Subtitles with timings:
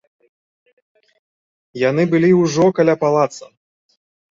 [1.89, 3.45] Яны былі ўжо каля палаца.